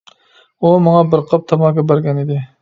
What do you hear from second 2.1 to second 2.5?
ئىدى.